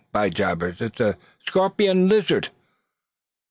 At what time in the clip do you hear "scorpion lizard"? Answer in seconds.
1.45-2.49